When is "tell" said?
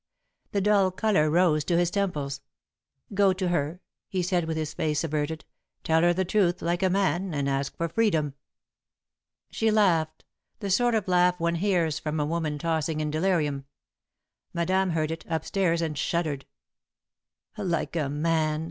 5.83-6.01